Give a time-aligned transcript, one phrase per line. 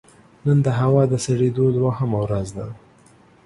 [0.45, 2.67] نن د هوا د سړېدو دوهمه ورځ ده